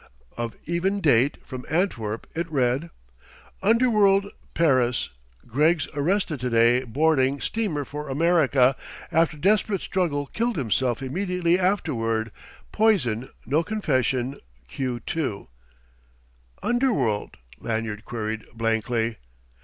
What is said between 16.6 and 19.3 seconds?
"Underworld?" Lanyard queried blankly.